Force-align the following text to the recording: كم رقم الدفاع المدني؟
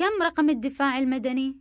كم 0.00 0.22
رقم 0.22 0.50
الدفاع 0.50 0.98
المدني؟ 0.98 1.60